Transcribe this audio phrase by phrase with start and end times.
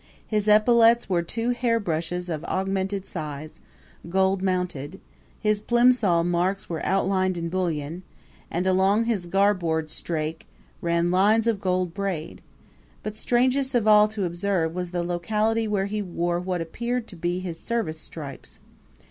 [0.25, 3.59] His epaulets were two hairbrushes of augmented size,
[4.09, 4.99] gold mounted;
[5.39, 8.01] his Plimsoll marks were outlined in bullion,
[8.49, 10.47] and along his garboard strake
[10.81, 12.41] ran lines of gold braid;
[13.03, 17.15] but strangest of all to observe was the locality where he wore what appeared to
[17.15, 18.59] be his service stripes.